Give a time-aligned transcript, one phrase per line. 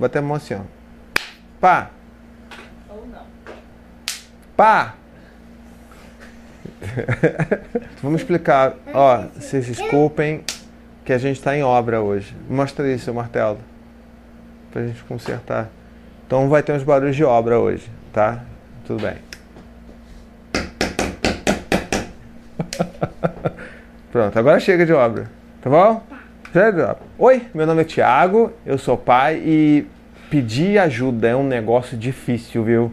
[0.00, 0.60] Bater a mão assim, ó.
[1.60, 1.90] Pá!
[2.88, 3.20] Ou não.
[4.56, 4.94] Pá!
[8.02, 8.76] Vamos explicar.
[8.94, 10.42] Ó, vocês desculpem
[11.04, 12.34] que a gente está em obra hoje.
[12.48, 13.58] Mostra aí seu martelo.
[14.72, 15.68] Pra gente consertar.
[16.26, 18.42] Então vai ter uns barulhos de obra hoje, tá?
[18.86, 19.16] Tudo bem.
[24.10, 25.30] Pronto, agora chega de obra.
[25.60, 26.02] Tá bom?
[27.18, 29.86] Oi, meu nome é Thiago, eu sou pai e
[30.28, 32.92] pedir ajuda é um negócio difícil, viu?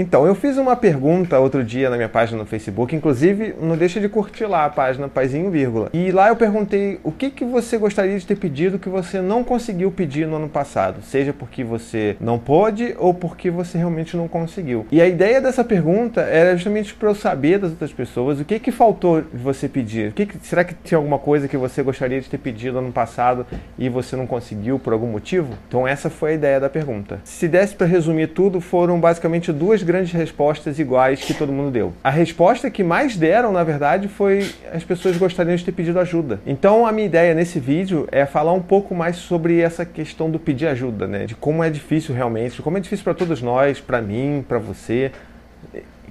[0.00, 4.00] Então, eu fiz uma pergunta outro dia na minha página no Facebook, inclusive não deixa
[4.00, 5.90] de curtir lá a página Paizinho Vírgula.
[5.92, 9.44] E lá eu perguntei o que, que você gostaria de ter pedido que você não
[9.44, 14.26] conseguiu pedir no ano passado, seja porque você não pôde ou porque você realmente não
[14.26, 14.86] conseguiu.
[14.90, 18.58] E a ideia dessa pergunta era justamente para eu saber das outras pessoas o que,
[18.58, 20.08] que faltou você pedir.
[20.08, 22.86] O que, que será que tinha alguma coisa que você gostaria de ter pedido no
[22.86, 23.46] ano passado
[23.78, 25.52] e você não conseguiu por algum motivo?
[25.68, 27.20] Então essa foi a ideia da pergunta.
[27.22, 31.92] Se desse para resumir tudo, foram basicamente duas grandes respostas iguais que todo mundo deu.
[32.04, 36.38] A resposta que mais deram, na verdade, foi as pessoas gostariam de ter pedido ajuda.
[36.46, 40.38] Então, a minha ideia nesse vídeo é falar um pouco mais sobre essa questão do
[40.38, 41.26] pedir ajuda, né?
[41.26, 44.58] De como é difícil realmente, de como é difícil para todos nós, para mim, para
[44.58, 45.10] você,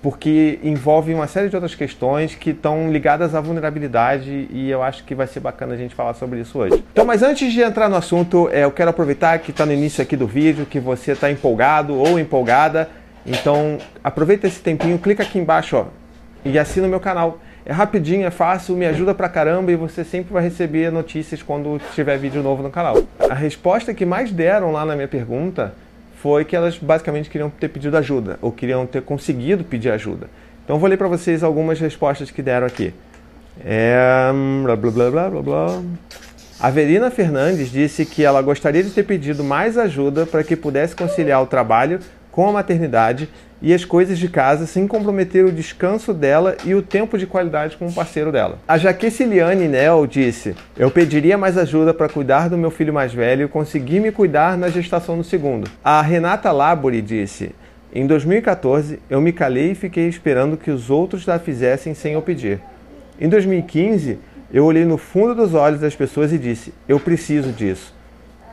[0.00, 5.04] porque envolve uma série de outras questões que estão ligadas à vulnerabilidade e eu acho
[5.04, 6.82] que vai ser bacana a gente falar sobre isso hoje.
[6.92, 10.16] Então, mas antes de entrar no assunto, eu quero aproveitar que está no início aqui
[10.16, 12.88] do vídeo, que você está empolgado ou empolgada
[13.26, 15.86] então, aproveita esse tempinho, clica aqui embaixo ó,
[16.44, 17.40] e assina o meu canal.
[17.64, 21.80] É rapidinho, é fácil, me ajuda pra caramba e você sempre vai receber notícias quando
[21.94, 23.02] tiver vídeo novo no canal.
[23.28, 25.74] A resposta que mais deram lá na minha pergunta
[26.22, 30.28] foi que elas basicamente queriam ter pedido ajuda, ou queriam ter conseguido pedir ajuda.
[30.64, 32.94] Então vou ler para vocês algumas respostas que deram aqui.
[33.64, 34.30] É...
[34.62, 35.82] Blá, blá, blá, blá, blá.
[36.58, 40.94] A Verina Fernandes disse que ela gostaria de ter pedido mais ajuda para que pudesse
[40.96, 42.00] conciliar o trabalho
[42.36, 43.30] com a maternidade
[43.62, 47.78] e as coisas de casa sem comprometer o descanso dela e o tempo de qualidade
[47.78, 48.58] com o parceiro dela.
[48.68, 53.46] A Jaqueciliane Nel disse: Eu pediria mais ajuda para cuidar do meu filho mais velho
[53.46, 55.70] e conseguir me cuidar na gestação do segundo.
[55.82, 57.54] A Renata Labori disse:
[57.90, 62.20] Em 2014, eu me calei e fiquei esperando que os outros a fizessem sem eu
[62.20, 62.60] pedir.
[63.18, 64.18] Em 2015,
[64.52, 67.94] eu olhei no fundo dos olhos das pessoas e disse: Eu preciso disso.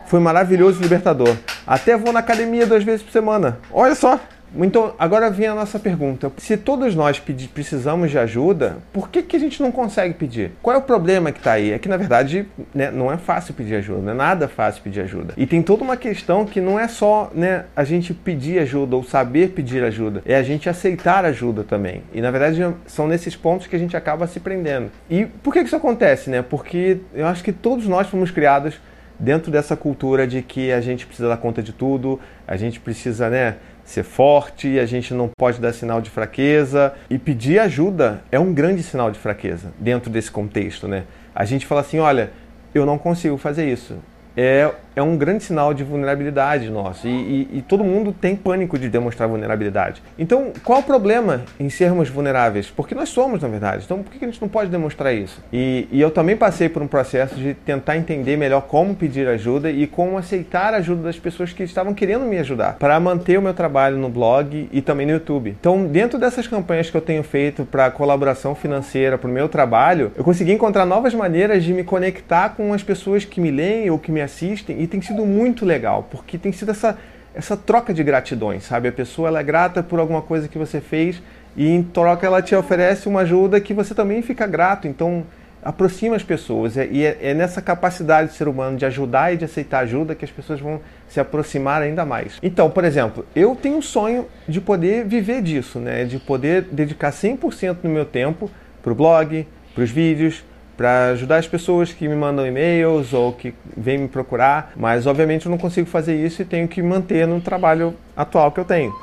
[0.06, 1.36] Foi maravilhoso e libertador.
[1.66, 3.58] Até vou na academia duas vezes por semana.
[3.72, 4.20] Olha só.
[4.56, 6.32] Então, agora vem a nossa pergunta.
[6.38, 10.52] Se todos nós precisamos de ajuda, por que, que a gente não consegue pedir?
[10.62, 11.72] Qual é o problema que está aí?
[11.72, 15.02] É que, na verdade, né, não é fácil pedir ajuda, não é nada fácil pedir
[15.02, 15.34] ajuda.
[15.36, 19.04] E tem toda uma questão que não é só né, a gente pedir ajuda ou
[19.04, 22.04] saber pedir ajuda, é a gente aceitar ajuda também.
[22.14, 24.92] E, na verdade, são nesses pontos que a gente acaba se prendendo.
[25.10, 26.30] E por que, que isso acontece?
[26.30, 26.44] Né?
[26.44, 28.80] Porque eu acho que todos nós fomos criados
[29.20, 33.30] dentro dessa cultura de que a gente precisa dar conta de tudo, a gente precisa,
[33.30, 38.40] né, ser forte, a gente não pode dar sinal de fraqueza e pedir ajuda é
[38.40, 41.04] um grande sinal de fraqueza dentro desse contexto, né?
[41.36, 42.32] A gente fala assim, olha,
[42.74, 43.96] eu não consigo fazer isso
[44.36, 47.08] é, é um grande sinal de vulnerabilidade nosso.
[47.08, 50.02] E, e, e, todo mundo tem pânico de demonstrar vulnerabilidade.
[50.18, 52.70] Então, qual o problema em sermos vulneráveis?
[52.70, 53.84] Porque nós somos, na verdade.
[53.86, 55.42] Então, por que a gente não pode demonstrar isso?
[55.52, 59.72] E, e eu também passei por um processo de tentar entender melhor como pedir ajuda
[59.72, 63.42] e como aceitar a ajuda das pessoas que estavam querendo me ajudar para manter o
[63.42, 65.56] meu trabalho no blog e também no YouTube.
[65.60, 70.12] Então, dentro dessas campanhas que eu tenho feito para colaboração financeira, para o meu trabalho,
[70.16, 73.98] eu consegui encontrar novas maneiras de me conectar com as pessoas que me leem ou
[73.98, 76.98] que me assistem e tem sido muito legal, porque tem sido essa,
[77.34, 78.90] essa troca de gratidões, sabe?
[78.90, 81.24] A pessoa ela é grata por alguma coisa que você fez
[81.56, 84.86] e em troca ela te oferece uma ajuda que você também fica grato.
[84.86, 85.24] Então
[85.64, 89.46] aproxima as pessoas e é, é nessa capacidade do ser humano de ajudar e de
[89.46, 92.38] aceitar ajuda que as pessoas vão se aproximar ainda mais.
[92.44, 96.04] Então, por exemplo, eu tenho um sonho de poder viver disso, né?
[96.04, 98.52] De poder dedicar 100% do meu tempo
[98.82, 100.44] para o blog, para os vídeos,
[100.76, 105.46] para ajudar as pessoas que me mandam e-mails ou que vêm me procurar, mas obviamente
[105.46, 108.94] eu não consigo fazer isso e tenho que manter no trabalho atual que eu tenho.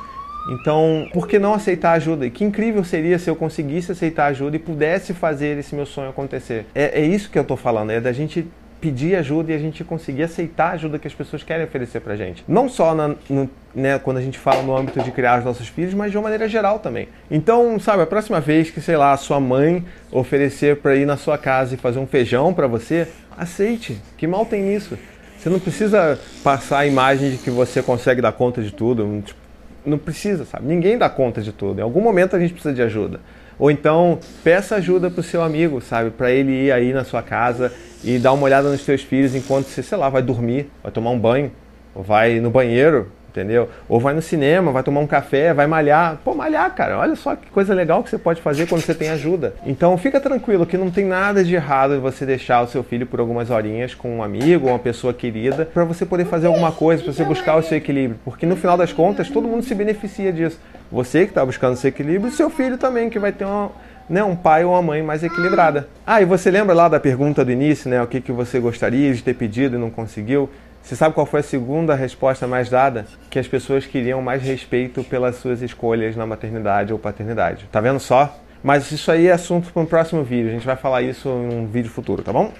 [0.51, 2.27] Então, por que não aceitar ajuda?
[2.27, 6.11] E que incrível seria se eu conseguisse aceitar ajuda e pudesse fazer esse meu sonho
[6.11, 6.67] acontecer.
[6.75, 8.47] É, é isso que eu estou falando, é da gente
[8.81, 12.17] pedir ajuda e a gente conseguir aceitar a ajuda que as pessoas querem oferecer pra
[12.17, 12.43] gente.
[12.49, 15.69] Não só na, no, né, quando a gente fala no âmbito de criar os nossos
[15.69, 17.09] filhos, mas de uma maneira geral também.
[17.31, 21.17] Então, sabe, a próxima vez que, sei lá, a sua mãe oferecer para ir na
[21.17, 23.07] sua casa e fazer um feijão para você,
[23.37, 24.01] aceite.
[24.17, 24.99] Que mal tem nisso?
[25.39, 29.23] Você não precisa passar a imagem de que você consegue dar conta de tudo.
[29.25, 29.41] Tipo,
[29.85, 30.67] não precisa, sabe?
[30.67, 31.81] Ninguém dá conta de tudo.
[31.81, 33.21] Em algum momento a gente precisa de ajuda.
[33.61, 36.09] Ou então, peça ajuda para o seu amigo, sabe?
[36.11, 37.71] Para ele ir aí na sua casa
[38.03, 41.11] e dá uma olhada nos teus filhos enquanto você, sei lá, vai dormir, vai tomar
[41.11, 41.53] um banho,
[41.95, 43.69] vai no banheiro, entendeu?
[43.89, 46.19] Ou vai no cinema, vai tomar um café, vai malhar.
[46.25, 49.11] Pô, malhar, cara, olha só que coisa legal que você pode fazer quando você tem
[49.11, 49.55] ajuda.
[49.65, 53.07] Então fica tranquilo que não tem nada de errado em você deixar o seu filho
[53.07, 57.03] por algumas horinhas com um amigo uma pessoa querida para você poder fazer alguma coisa,
[57.03, 58.19] para você buscar o seu equilíbrio.
[58.25, 60.59] Porque no final das contas, todo mundo se beneficia disso.
[60.91, 63.71] Você que está buscando seu equilíbrio seu filho também, que vai ter uma,
[64.09, 65.89] né, um pai ou uma mãe mais equilibrada.
[66.07, 68.03] Ah, e você lembra lá da pergunta do início, né?
[68.03, 70.51] O que, que você gostaria de ter pedido e não conseguiu?
[70.83, 73.07] Você sabe qual foi a segunda resposta mais dada?
[73.29, 77.69] Que as pessoas queriam mais respeito pelas suas escolhas na maternidade ou paternidade.
[77.71, 78.37] Tá vendo só?
[78.63, 80.49] Mas isso aí é assunto para um próximo vídeo.
[80.49, 82.53] A gente vai falar isso em um vídeo futuro, tá bom?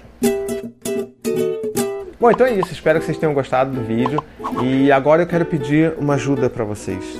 [2.19, 2.71] Bom, então é isso.
[2.71, 4.23] Espero que vocês tenham gostado do vídeo.
[4.63, 7.19] E agora eu quero pedir uma ajuda para vocês.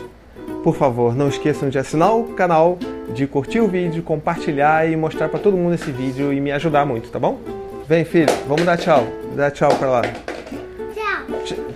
[0.63, 2.77] Por favor, não esqueçam de assinar o canal,
[3.13, 6.85] de curtir o vídeo, compartilhar e mostrar para todo mundo esse vídeo e me ajudar
[6.85, 7.39] muito, tá bom?
[7.87, 9.05] Vem, filho, vamos dar tchau.
[9.35, 10.30] Dá tchau para lá.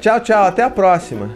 [0.06, 0.46] Tchau, tchau.
[0.46, 1.36] Até a próxima.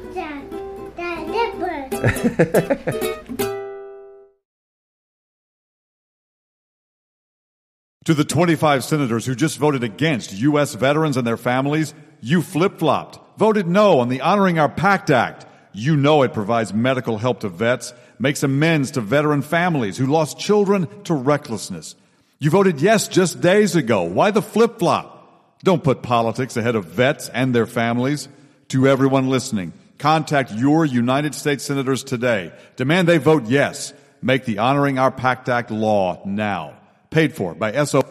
[8.06, 10.76] to the 25 senators who just voted against U.S.
[10.76, 15.48] veterans and their families, you flip flopped, voted no on the Honoring Our Pact Act.
[15.74, 20.38] You know it provides medical help to vets, makes amends to veteran families who lost
[20.38, 21.96] children to recklessness.
[22.38, 24.04] You voted yes just days ago.
[24.04, 25.58] Why the flip flop?
[25.64, 28.30] Don't put politics ahead of vets and their families.
[28.70, 32.54] To everyone listening, contact your United States senators today.
[32.76, 33.94] Demand they vote yes.
[34.22, 36.76] Make the Honoring Our Pact Act law now.
[37.10, 38.04] Paid for by SO.